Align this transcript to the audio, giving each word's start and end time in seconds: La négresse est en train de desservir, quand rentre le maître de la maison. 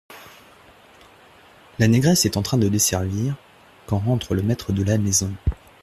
La 1.77 1.87
négresse 1.87 2.25
est 2.25 2.35
en 2.35 2.41
train 2.41 2.57
de 2.57 2.67
desservir, 2.69 3.35
quand 3.85 3.99
rentre 3.99 4.33
le 4.33 4.41
maître 4.41 4.71
de 4.73 4.81
la 4.81 4.97
maison. 4.97 5.31